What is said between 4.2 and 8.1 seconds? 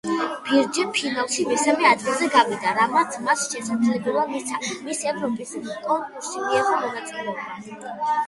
მისცა „მის ევროპის“ კონკურსში მიეღო მონაწილეობა.